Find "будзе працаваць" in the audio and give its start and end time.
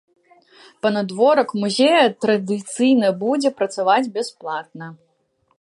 3.23-4.11